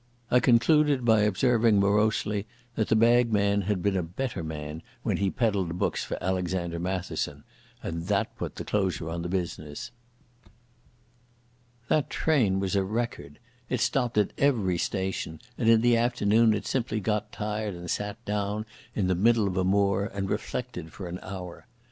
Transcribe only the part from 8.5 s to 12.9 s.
the closure on the business. That train was a